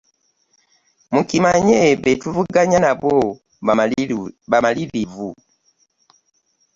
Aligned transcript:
Mukimanye 1.13 1.79
be 2.01 2.11
tuvuganya 2.21 2.77
nabo 2.85 3.15
bamalirivu. 4.53 5.29